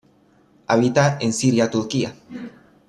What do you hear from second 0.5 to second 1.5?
Habita en